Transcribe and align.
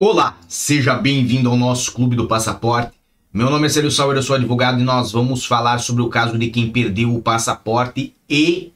Olá, 0.00 0.36
seja 0.48 0.96
bem-vindo 0.96 1.48
ao 1.48 1.56
nosso 1.56 1.92
Clube 1.92 2.16
do 2.16 2.26
Passaporte. 2.26 2.90
Meu 3.32 3.48
nome 3.48 3.66
é 3.66 3.68
Célio 3.68 3.92
Sauer, 3.92 4.16
eu 4.16 4.24
sou 4.24 4.34
advogado 4.34 4.80
e 4.80 4.82
nós 4.82 5.12
vamos 5.12 5.46
falar 5.46 5.78
sobre 5.78 6.02
o 6.02 6.08
caso 6.08 6.36
de 6.36 6.48
quem 6.48 6.68
perdeu 6.68 7.14
o 7.14 7.22
passaporte 7.22 8.12
e 8.28 8.72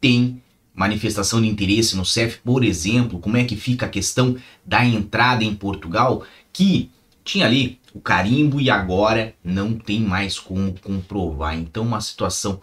tem 0.00 0.42
manifestação 0.74 1.42
de 1.42 1.46
interesse 1.46 1.94
no 1.94 2.06
CEF, 2.06 2.38
por 2.42 2.64
exemplo, 2.64 3.18
como 3.18 3.36
é 3.36 3.44
que 3.44 3.54
fica 3.54 3.84
a 3.84 3.90
questão 3.90 4.34
da 4.64 4.82
entrada 4.82 5.44
em 5.44 5.54
Portugal, 5.54 6.24
que 6.54 6.90
tinha 7.22 7.44
ali 7.44 7.78
o 7.92 8.00
carimbo 8.00 8.58
e 8.58 8.70
agora 8.70 9.34
não 9.44 9.74
tem 9.74 10.00
mais 10.00 10.38
como 10.38 10.74
comprovar. 10.80 11.54
Então, 11.58 11.82
uma 11.82 12.00
situação 12.00 12.58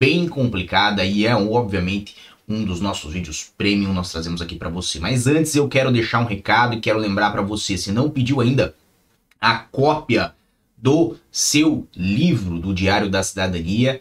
bem 0.00 0.28
complicada 0.28 1.04
e 1.04 1.24
é 1.24 1.36
obviamente 1.36 2.16
um 2.48 2.64
dos 2.64 2.80
nossos 2.80 3.12
vídeos 3.12 3.52
premium 3.56 3.92
nós 3.92 4.10
trazemos 4.10 4.40
aqui 4.40 4.56
para 4.56 4.68
você. 4.68 5.00
Mas 5.00 5.26
antes 5.26 5.54
eu 5.54 5.68
quero 5.68 5.92
deixar 5.92 6.20
um 6.20 6.26
recado 6.26 6.74
e 6.74 6.80
quero 6.80 6.98
lembrar 6.98 7.30
para 7.32 7.42
você, 7.42 7.76
se 7.76 7.90
não 7.90 8.08
pediu 8.08 8.40
ainda 8.40 8.74
a 9.40 9.58
cópia 9.58 10.34
do 10.76 11.16
seu 11.30 11.86
livro 11.94 12.58
do 12.58 12.72
Diário 12.72 13.10
da 13.10 13.22
Cidadania, 13.22 14.00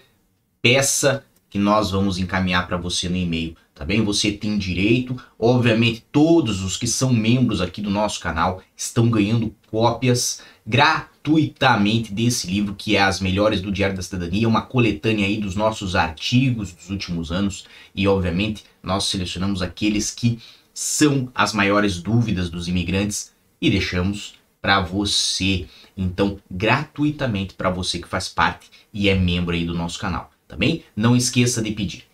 peça 0.61 1.23
que 1.49 1.57
nós 1.57 1.91
vamos 1.91 2.17
encaminhar 2.17 2.67
para 2.67 2.77
você 2.77 3.07
no 3.07 3.15
e-mail, 3.15 3.55
tá 3.75 3.83
bem? 3.83 4.01
Você 4.03 4.31
tem 4.31 4.57
direito, 4.57 5.21
obviamente 5.37 6.05
todos 6.11 6.63
os 6.63 6.77
que 6.77 6.87
são 6.87 7.13
membros 7.13 7.59
aqui 7.59 7.81
do 7.81 7.89
nosso 7.89 8.21
canal 8.21 8.63
estão 8.75 9.09
ganhando 9.09 9.53
cópias 9.69 10.41
gratuitamente 10.65 12.13
desse 12.13 12.47
livro 12.47 12.73
que 12.73 12.95
é 12.95 13.01
As 13.01 13.19
Melhores 13.19 13.61
do 13.61 13.71
Diário 13.71 13.95
da 13.95 14.01
Cidadania, 14.01 14.47
uma 14.47 14.61
coletânea 14.61 15.27
aí 15.27 15.37
dos 15.37 15.55
nossos 15.55 15.93
artigos 15.95 16.71
dos 16.71 16.89
últimos 16.89 17.31
anos. 17.31 17.65
E 17.93 18.07
obviamente 18.07 18.63
nós 18.81 19.03
selecionamos 19.03 19.61
aqueles 19.61 20.09
que 20.09 20.39
são 20.73 21.29
as 21.35 21.53
maiores 21.53 22.01
dúvidas 22.01 22.49
dos 22.49 22.67
imigrantes 22.69 23.33
e 23.61 23.69
deixamos 23.69 24.35
para 24.61 24.81
você, 24.81 25.67
então 25.95 26.39
gratuitamente 26.49 27.53
para 27.53 27.69
você 27.69 27.99
que 27.99 28.07
faz 28.07 28.27
parte 28.27 28.67
e 28.91 29.09
é 29.09 29.15
membro 29.15 29.53
aí 29.53 29.63
do 29.63 29.75
nosso 29.75 29.99
canal. 29.99 30.31
Também 30.47 30.83
não 30.95 31.15
esqueça 31.15 31.61
de 31.61 31.71
pedir. 31.71 32.05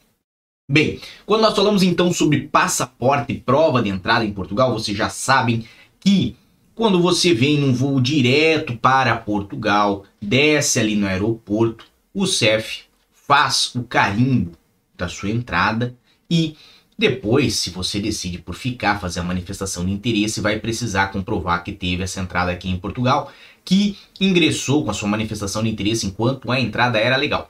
Bem, 0.70 1.02
quando 1.26 1.42
nós 1.42 1.56
falamos 1.56 1.84
então 1.84 2.14
sobre 2.14 2.48
passaporte 2.48 3.34
e 3.34 3.40
prova 3.40 3.82
de 3.82 3.90
entrada 3.90 4.24
em 4.24 4.32
Portugal, 4.32 4.72
vocês 4.72 4.98
já 4.98 5.10
sabem 5.10 5.66
que 6.00 6.36
quando 6.74 7.02
você 7.02 7.34
vem 7.34 7.60
num 7.60 7.74
voo 7.74 8.00
direto 8.00 8.78
para 8.78 9.18
Portugal, 9.18 10.06
desce 10.22 10.80
ali 10.80 10.96
no 10.96 11.08
aeroporto, 11.08 11.86
o 12.14 12.26
CEF 12.26 12.84
faz 13.12 13.76
o 13.76 13.84
carimbo 13.84 14.54
da 14.98 15.10
sua 15.10 15.30
entrada 15.30 15.96
e 16.30 16.56
depois, 16.98 17.56
se 17.56 17.72
você 17.72 18.00
decide 18.00 18.38
por 18.38 18.54
ficar, 18.54 19.02
fazer 19.02 19.22
a 19.22 19.24
manifestação 19.24 19.84
de 19.84 19.92
interesse, 19.92 20.40
vai 20.40 20.60
precisar 20.60 21.08
comprovar 21.08 21.64
que 21.64 21.72
teve 21.72 22.04
essa 22.04 22.22
entrada 22.22 22.52
aqui 22.52 22.70
em 22.70 22.78
Portugal, 22.78 23.32
que 23.66 23.98
ingressou 24.20 24.84
com 24.84 24.92
a 24.92 24.94
sua 24.94 25.10
manifestação 25.10 25.64
de 25.64 25.70
interesse 25.70 26.06
enquanto 26.06 26.52
a 26.52 26.60
entrada 26.60 27.00
era 27.00 27.18
legal. 27.18 27.50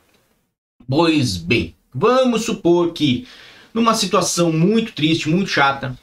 Pois 0.87 1.35
bem, 1.35 1.75
vamos 1.93 2.45
supor 2.45 2.93
que 2.93 3.27
numa 3.73 3.93
situação 3.93 4.51
muito 4.51 4.93
triste, 4.93 5.29
muito 5.29 5.49
chata, 5.49 5.97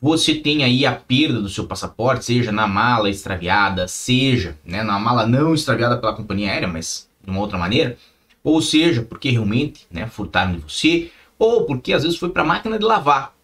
você 0.00 0.34
tem 0.34 0.64
aí 0.64 0.86
a 0.86 0.94
perda 0.94 1.40
do 1.40 1.48
seu 1.48 1.66
passaporte, 1.66 2.24
seja 2.24 2.52
na 2.52 2.66
mala 2.66 3.10
extraviada, 3.10 3.88
seja 3.88 4.56
né, 4.64 4.82
na 4.82 4.98
mala 4.98 5.26
não 5.26 5.54
extraviada 5.54 5.98
pela 5.98 6.14
companhia 6.14 6.50
aérea, 6.50 6.68
mas 6.68 7.08
de 7.22 7.30
uma 7.30 7.40
outra 7.40 7.58
maneira, 7.58 7.98
ou 8.42 8.62
seja, 8.62 9.02
porque 9.02 9.30
realmente 9.30 9.86
né, 9.90 10.06
furtaram 10.06 10.52
de 10.52 10.58
você, 10.58 11.10
ou 11.38 11.64
porque 11.64 11.92
às 11.92 12.02
vezes 12.02 12.18
foi 12.18 12.30
para 12.30 12.42
a 12.42 12.46
máquina 12.46 12.78
de 12.78 12.84
lavar 12.84 13.34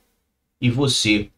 e 0.61 0.71
você 0.71 1.29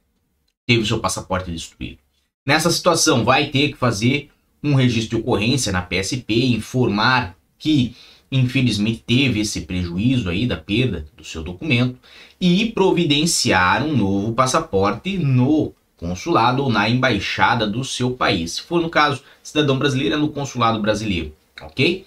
teve 0.66 0.82
o 0.82 0.86
seu 0.86 1.00
passaporte 1.00 1.50
destruído. 1.50 1.98
Nessa 2.46 2.70
situação, 2.70 3.24
vai 3.24 3.48
ter 3.48 3.70
que 3.70 3.76
fazer 3.76 4.30
um 4.62 4.74
registro 4.74 5.16
de 5.16 5.22
ocorrência 5.22 5.72
na 5.72 5.82
PSP, 5.82 6.46
informar 6.46 7.36
que 7.58 7.94
infelizmente 8.30 9.02
teve 9.06 9.40
esse 9.40 9.62
prejuízo 9.62 10.28
aí 10.28 10.46
da 10.46 10.56
perda 10.56 11.06
do 11.16 11.24
seu 11.24 11.42
documento 11.42 11.98
e 12.40 12.66
providenciar 12.72 13.84
um 13.84 13.96
novo 13.96 14.32
passaporte 14.32 15.16
no 15.18 15.72
consulado 15.96 16.62
ou 16.62 16.70
na 16.70 16.88
embaixada 16.88 17.66
do 17.66 17.84
seu 17.84 18.12
país. 18.12 18.52
Se 18.52 18.62
for 18.62 18.80
no 18.80 18.88
caso 18.88 19.22
cidadão 19.42 19.78
brasileiro, 19.78 20.14
é 20.14 20.18
no 20.18 20.28
consulado 20.28 20.80
brasileiro, 20.80 21.32
ok? 21.60 22.06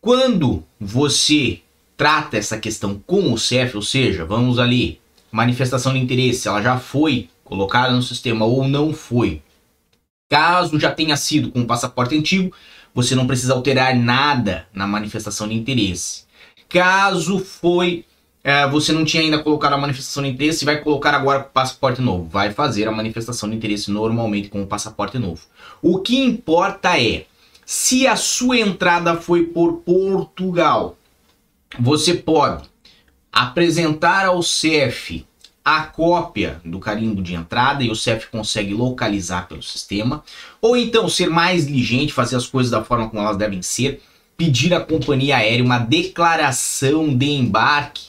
Quando 0.00 0.64
você 0.78 1.60
trata 1.96 2.38
essa 2.38 2.58
questão 2.58 3.00
com 3.06 3.32
o 3.32 3.38
CEF, 3.38 3.76
ou 3.76 3.82
seja, 3.82 4.24
vamos 4.24 4.58
ali, 4.58 5.00
manifestação 5.30 5.92
de 5.92 5.98
interesse, 5.98 6.48
ela 6.48 6.62
já 6.62 6.78
foi 6.78 7.28
colocada 7.44 7.92
no 7.92 8.02
sistema 8.02 8.46
ou 8.46 8.66
não 8.66 8.94
foi. 8.94 9.42
Caso 10.30 10.78
já 10.78 10.92
tenha 10.92 11.16
sido 11.16 11.50
com 11.50 11.60
o 11.60 11.66
passaporte 11.66 12.16
antigo, 12.16 12.54
você 12.94 13.14
não 13.14 13.26
precisa 13.26 13.54
alterar 13.54 13.94
nada 13.94 14.66
na 14.72 14.86
manifestação 14.86 15.48
de 15.48 15.54
interesse. 15.54 16.24
Caso 16.68 17.38
foi 17.38 18.04
é, 18.42 18.66
você 18.68 18.92
não 18.92 19.04
tinha 19.04 19.22
ainda 19.22 19.42
colocado 19.42 19.74
a 19.74 19.78
manifestação 19.78 20.22
de 20.22 20.30
interesse, 20.30 20.64
vai 20.64 20.80
colocar 20.80 21.14
agora 21.14 21.40
com 21.40 21.50
o 21.50 21.52
passaporte 21.52 22.00
novo. 22.00 22.28
Vai 22.28 22.50
fazer 22.50 22.88
a 22.88 22.92
manifestação 22.92 23.48
de 23.50 23.56
interesse 23.56 23.90
normalmente 23.90 24.48
com 24.48 24.62
o 24.62 24.66
passaporte 24.66 25.18
novo. 25.18 25.42
O 25.82 25.98
que 25.98 26.18
importa 26.18 26.98
é 26.98 27.26
se 27.66 28.06
a 28.06 28.16
sua 28.16 28.58
entrada 28.58 29.16
foi 29.16 29.44
por 29.44 29.74
Portugal, 29.82 30.96
você 31.78 32.14
pode 32.14 32.64
apresentar 33.32 34.26
ao 34.26 34.42
CEF 34.42 35.24
a 35.64 35.82
cópia 35.82 36.60
do 36.64 36.78
carimbo 36.78 37.22
de 37.22 37.34
entrada 37.34 37.84
e 37.84 37.90
o 37.90 37.96
CEF 37.96 38.28
consegue 38.28 38.72
localizar 38.72 39.46
pelo 39.46 39.62
sistema, 39.62 40.24
ou 40.60 40.76
então 40.76 41.08
ser 41.08 41.28
mais 41.28 41.66
diligente, 41.66 42.12
fazer 42.12 42.36
as 42.36 42.46
coisas 42.46 42.70
da 42.70 42.82
forma 42.82 43.08
como 43.08 43.22
elas 43.22 43.36
devem 43.36 43.62
ser, 43.62 44.02
pedir 44.36 44.72
à 44.72 44.80
companhia 44.80 45.36
aérea 45.36 45.64
uma 45.64 45.78
declaração 45.78 47.14
de 47.14 47.26
embarque 47.26 48.08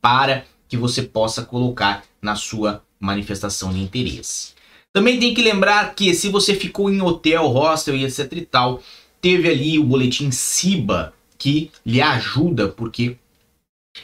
para 0.00 0.44
que 0.68 0.76
você 0.76 1.02
possa 1.02 1.42
colocar 1.42 2.04
na 2.20 2.36
sua 2.36 2.82
manifestação 3.00 3.72
de 3.72 3.80
interesse. 3.80 4.52
Também 4.92 5.18
tem 5.18 5.34
que 5.34 5.42
lembrar 5.42 5.94
que 5.94 6.14
se 6.14 6.28
você 6.28 6.54
ficou 6.54 6.90
em 6.90 7.00
hotel, 7.00 7.46
hostel 7.48 7.96
e 7.96 8.04
etc 8.04 8.32
e 8.32 8.42
tal, 8.42 8.82
teve 9.20 9.48
ali 9.48 9.78
o 9.78 9.84
boletim 9.84 10.30
SIBA 10.30 11.12
que 11.36 11.70
lhe 11.84 12.00
ajuda 12.00 12.68
porque 12.68 13.16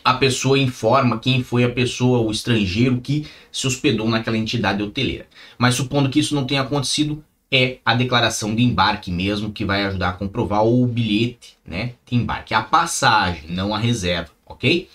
a 0.04 0.15
pessoa 0.15 0.59
informa 0.59 1.19
quem 1.19 1.43
foi 1.43 1.65
a 1.65 1.71
pessoa, 1.71 2.21
o 2.21 2.31
estrangeiro 2.31 3.00
que 3.00 3.26
se 3.50 3.66
hospedou 3.66 4.09
naquela 4.09 4.37
entidade 4.37 4.82
hoteleira. 4.82 5.26
Mas 5.56 5.75
supondo 5.75 6.09
que 6.09 6.21
isso 6.21 6.34
não 6.34 6.47
tenha 6.47 6.62
acontecido, 6.62 7.25
é 7.50 7.78
a 7.84 7.94
declaração 7.94 8.54
de 8.54 8.62
embarque 8.62 9.10
mesmo 9.10 9.53
que 9.53 9.65
vai 9.65 9.84
ajudar 9.84 10.10
a 10.10 10.12
comprovar 10.12 10.66
o 10.66 10.87
bilhete, 10.87 11.56
né, 11.66 11.94
de 12.06 12.15
embarque, 12.15 12.53
a 12.53 12.62
passagem, 12.62 13.50
não 13.50 13.75
a 13.75 13.78
reserva, 13.78 14.31
ok? 14.47 14.88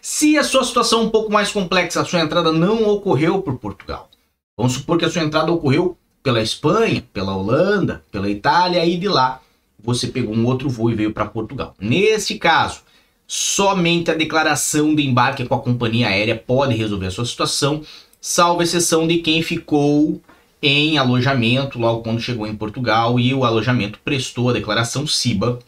Se 0.00 0.38
a 0.38 0.44
sua 0.44 0.64
situação 0.64 1.00
é 1.00 1.04
um 1.04 1.10
pouco 1.10 1.32
mais 1.32 1.50
complexa, 1.50 2.00
a 2.00 2.04
sua 2.04 2.20
entrada 2.20 2.52
não 2.52 2.88
ocorreu 2.88 3.42
por 3.42 3.58
Portugal. 3.58 4.08
Vamos 4.56 4.74
supor 4.74 4.98
que 4.98 5.04
a 5.04 5.10
sua 5.10 5.22
entrada 5.22 5.50
ocorreu 5.50 5.98
pela 6.22 6.40
Espanha, 6.40 7.04
pela 7.12 7.36
Holanda, 7.36 8.04
pela 8.10 8.30
Itália 8.30 8.86
e 8.86 8.96
de 8.96 9.08
lá 9.08 9.40
você 9.86 10.08
pegou 10.08 10.34
um 10.34 10.44
outro 10.46 10.68
voo 10.68 10.90
e 10.90 10.94
veio 10.94 11.12
para 11.12 11.26
Portugal. 11.26 11.74
Nesse 11.78 12.38
caso, 12.38 12.80
Somente 13.26 14.10
a 14.10 14.14
declaração 14.14 14.94
de 14.94 15.04
embarque 15.04 15.44
com 15.44 15.54
a 15.54 15.60
companhia 15.60 16.08
aérea 16.08 16.36
pode 16.36 16.76
resolver 16.76 17.06
a 17.06 17.10
sua 17.10 17.26
situação, 17.26 17.82
salvo 18.20 18.62
exceção 18.62 19.06
de 19.06 19.18
quem 19.18 19.42
ficou 19.42 20.20
em 20.62 20.96
alojamento 20.96 21.78
logo 21.78 22.02
quando 22.02 22.20
chegou 22.20 22.46
em 22.46 22.54
Portugal 22.54 23.18
e 23.18 23.34
o 23.34 23.44
alojamento 23.44 23.98
prestou 24.04 24.48
a 24.48 24.52
declaração 24.52 25.06
CIBA 25.06 25.58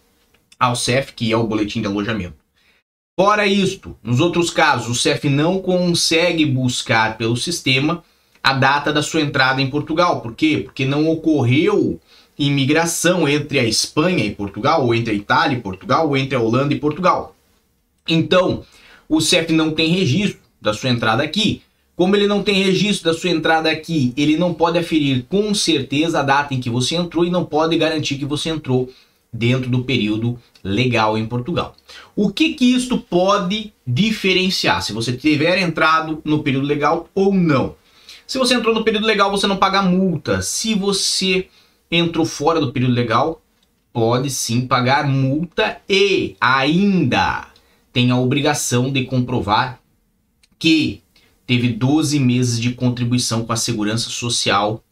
ao 0.58 0.76
CEF, 0.76 1.12
que 1.12 1.32
é 1.32 1.36
o 1.36 1.46
boletim 1.46 1.80
de 1.80 1.86
alojamento. 1.86 2.36
Fora 3.18 3.46
isto, 3.46 3.96
nos 4.02 4.20
outros 4.20 4.50
casos, 4.50 4.88
o 4.88 4.94
CEF 4.94 5.28
não 5.28 5.60
consegue 5.60 6.46
buscar 6.46 7.18
pelo 7.18 7.36
sistema 7.36 8.04
a 8.42 8.52
data 8.52 8.92
da 8.92 9.02
sua 9.02 9.20
entrada 9.20 9.60
em 9.60 9.68
Portugal. 9.68 10.20
Por 10.20 10.34
quê? 10.34 10.62
Porque 10.64 10.84
não 10.84 11.08
ocorreu 11.08 12.00
imigração 12.38 13.28
entre 13.28 13.58
a 13.58 13.64
Espanha 13.64 14.24
e 14.24 14.32
Portugal, 14.32 14.84
ou 14.84 14.94
entre 14.94 15.12
a 15.12 15.16
Itália 15.16 15.58
e 15.58 15.60
Portugal, 15.60 16.06
ou 16.06 16.16
entre 16.16 16.36
a 16.36 16.40
Holanda 16.40 16.72
e 16.72 16.78
Portugal. 16.78 17.34
Então, 18.08 18.64
o 19.08 19.20
CEF 19.20 19.52
não 19.52 19.70
tem 19.70 19.88
registro 19.88 20.40
da 20.60 20.72
sua 20.72 20.90
entrada 20.90 21.22
aqui. 21.22 21.62
Como 21.94 22.14
ele 22.14 22.28
não 22.28 22.42
tem 22.42 22.62
registro 22.62 23.10
da 23.10 23.18
sua 23.18 23.30
entrada 23.30 23.68
aqui, 23.70 24.12
ele 24.16 24.36
não 24.36 24.54
pode 24.54 24.78
aferir 24.78 25.24
com 25.28 25.52
certeza 25.52 26.20
a 26.20 26.22
data 26.22 26.54
em 26.54 26.60
que 26.60 26.70
você 26.70 26.94
entrou 26.94 27.24
e 27.24 27.30
não 27.30 27.44
pode 27.44 27.76
garantir 27.76 28.16
que 28.16 28.24
você 28.24 28.50
entrou 28.50 28.88
dentro 29.32 29.68
do 29.68 29.82
período 29.82 30.38
legal 30.62 31.18
em 31.18 31.26
Portugal. 31.26 31.74
O 32.14 32.30
que 32.30 32.54
que 32.54 32.72
isto 32.72 32.98
pode 32.98 33.72
diferenciar 33.86 34.82
se 34.82 34.92
você 34.92 35.12
tiver 35.12 35.58
entrado 35.58 36.22
no 36.24 36.42
período 36.42 36.66
legal 36.66 37.08
ou 37.14 37.34
não? 37.34 37.74
Se 38.26 38.38
você 38.38 38.54
entrou 38.54 38.74
no 38.74 38.84
período 38.84 39.06
legal, 39.06 39.30
você 39.30 39.46
não 39.46 39.56
paga 39.56 39.82
multa. 39.82 40.40
Se 40.40 40.74
você 40.74 41.48
entrou 41.90 42.24
fora 42.24 42.60
do 42.60 42.72
período 42.72 42.94
legal, 42.94 43.42
pode 43.92 44.30
sim 44.30 44.66
pagar 44.66 45.08
multa 45.08 45.78
e 45.88 46.36
ainda 46.40 47.48
tem 47.92 48.10
a 48.10 48.18
obrigação 48.18 48.92
de 48.92 49.04
comprovar 49.04 49.80
que 50.58 51.02
teve 51.46 51.68
12 51.68 52.18
meses 52.20 52.60
de 52.60 52.72
contribuição 52.72 53.44
com 53.44 53.52
a 53.52 53.56
segurança 53.56 54.10
social 54.10 54.84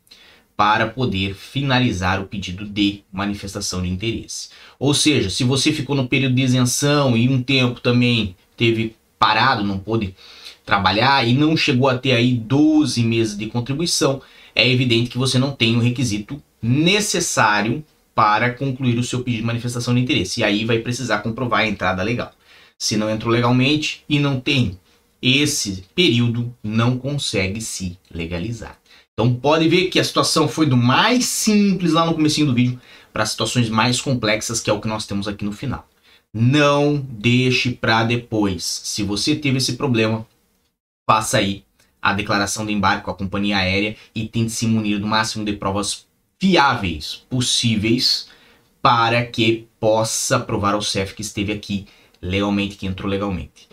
para 0.56 0.86
poder 0.86 1.34
finalizar 1.34 2.20
o 2.20 2.26
pedido 2.26 2.64
de 2.64 3.02
manifestação 3.12 3.82
de 3.82 3.88
interesse. 3.88 4.48
Ou 4.78 4.94
seja, 4.94 5.28
se 5.28 5.44
você 5.44 5.70
ficou 5.70 5.94
no 5.94 6.08
período 6.08 6.34
de 6.34 6.42
isenção 6.42 7.16
e 7.16 7.28
um 7.28 7.42
tempo 7.42 7.80
também 7.80 8.34
teve 8.56 8.96
parado, 9.18 9.62
não 9.62 9.78
pôde 9.78 10.14
trabalhar 10.64 11.26
e 11.28 11.34
não 11.34 11.56
chegou 11.56 11.88
a 11.88 11.98
ter 11.98 12.12
aí 12.12 12.34
12 12.34 13.02
meses 13.02 13.36
de 13.36 13.46
contribuição, 13.46 14.22
é 14.54 14.68
evidente 14.68 15.10
que 15.10 15.18
você 15.18 15.38
não 15.38 15.52
tem 15.52 15.76
o 15.76 15.80
requisito 15.80 16.42
necessário 16.62 17.84
para 18.14 18.54
concluir 18.54 18.98
o 18.98 19.04
seu 19.04 19.22
pedido 19.22 19.42
de 19.42 19.46
manifestação 19.46 19.94
de 19.94 20.00
interesse. 20.00 20.40
E 20.40 20.44
aí 20.44 20.64
vai 20.64 20.78
precisar 20.78 21.18
comprovar 21.18 21.60
a 21.60 21.68
entrada 21.68 22.02
legal. 22.02 22.32
Se 22.78 22.96
não 22.96 23.10
entrou 23.10 23.32
legalmente 23.32 24.04
e 24.08 24.18
não 24.18 24.38
tem 24.38 24.78
esse 25.20 25.84
período, 25.94 26.54
não 26.62 26.98
consegue 26.98 27.60
se 27.60 27.98
legalizar. 28.10 28.78
Então 29.12 29.34
pode 29.34 29.66
ver 29.68 29.86
que 29.86 29.98
a 29.98 30.04
situação 30.04 30.46
foi 30.46 30.66
do 30.66 30.76
mais 30.76 31.24
simples 31.24 31.92
lá 31.92 32.04
no 32.04 32.14
começo 32.14 32.44
do 32.44 32.54
vídeo 32.54 32.78
para 33.12 33.24
situações 33.24 33.70
mais 33.70 33.98
complexas, 34.00 34.60
que 34.60 34.68
é 34.68 34.72
o 34.72 34.80
que 34.80 34.88
nós 34.88 35.06
temos 35.06 35.26
aqui 35.26 35.44
no 35.44 35.52
final. 35.52 35.88
Não 36.34 36.96
deixe 36.96 37.70
para 37.70 38.04
depois. 38.04 38.62
Se 38.62 39.02
você 39.02 39.34
teve 39.34 39.56
esse 39.56 39.72
problema, 39.72 40.26
faça 41.08 41.38
aí 41.38 41.64
a 42.02 42.12
declaração 42.12 42.66
de 42.66 42.74
embarque 42.74 43.04
com 43.04 43.10
a 43.10 43.14
companhia 43.14 43.56
aérea 43.56 43.96
e 44.14 44.28
tente 44.28 44.52
se 44.52 44.66
munir 44.66 45.00
do 45.00 45.06
máximo 45.06 45.46
de 45.46 45.54
provas 45.54 46.06
fiáveis 46.38 47.24
possíveis 47.30 48.28
para 48.82 49.24
que 49.24 49.66
possa 49.80 50.38
provar 50.38 50.74
ao 50.74 50.82
CEF 50.82 51.14
que 51.14 51.22
esteve 51.22 51.52
aqui 51.52 51.86
legalmente, 52.20 52.76
que 52.76 52.86
entrou 52.86 53.10
legalmente. 53.10 53.68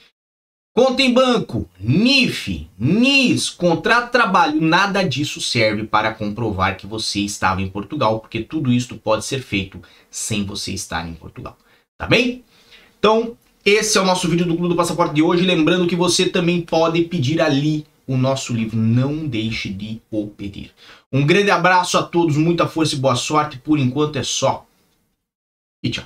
Conta 0.75 1.03
em 1.03 1.13
banco, 1.13 1.69
NIF, 1.79 2.67
NIS, 2.79 3.49
contrato 3.49 4.05
de 4.05 4.11
trabalho, 4.11 4.59
nada 4.59 5.03
disso 5.03 5.39
serve 5.39 5.83
para 5.83 6.15
comprovar 6.15 6.77
que 6.77 6.87
você 6.87 7.19
estava 7.19 7.61
em 7.61 7.69
Portugal, 7.69 8.19
porque 8.19 8.41
tudo 8.41 8.73
isso 8.73 8.97
pode 8.97 9.23
ser 9.23 9.39
feito 9.39 9.79
sem 10.09 10.43
você 10.43 10.73
estar 10.73 11.07
em 11.07 11.13
Portugal. 11.13 11.55
Tá 11.95 12.07
bem? 12.07 12.43
Então, 12.97 13.37
esse 13.63 13.97
é 13.97 14.01
o 14.01 14.05
nosso 14.05 14.27
vídeo 14.27 14.45
do 14.45 14.55
Clube 14.57 14.69
do 14.69 14.75
Passaporte 14.75 15.13
de 15.13 15.21
hoje. 15.21 15.45
Lembrando 15.45 15.87
que 15.87 15.95
você 15.95 16.27
também 16.27 16.59
pode 16.61 17.03
pedir 17.03 17.39
ali 17.39 17.85
o 18.07 18.17
nosso 18.17 18.51
livro. 18.51 18.75
Não 18.75 19.27
deixe 19.27 19.69
de 19.69 20.01
o 20.11 20.27
pedir. 20.27 20.73
Um 21.11 21.25
grande 21.25 21.51
abraço 21.51 21.97
a 21.97 22.03
todos, 22.03 22.35
muita 22.35 22.67
força 22.67 22.95
e 22.95 22.97
boa 22.97 23.15
sorte. 23.15 23.57
Por 23.57 23.77
enquanto 23.77 24.17
é 24.17 24.23
só. 24.23 24.65
E 25.83 25.89
tchau. 25.89 26.05